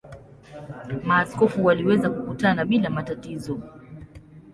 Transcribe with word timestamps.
Maaskofu 1.03 1.65
waliweza 1.65 2.09
kukutana 2.09 2.65
bila 2.65 2.89
matatizo. 2.89 3.59